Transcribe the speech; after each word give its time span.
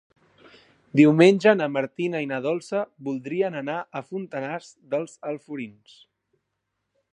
Diumenge 0.99 1.53
na 1.59 1.67
Martina 1.73 2.21
i 2.25 2.29
na 2.31 2.39
Dolça 2.45 2.81
voldrien 3.09 3.59
anar 3.61 3.77
a 4.01 4.05
Fontanars 4.09 4.73
dels 4.95 5.17
Alforins. 5.33 5.97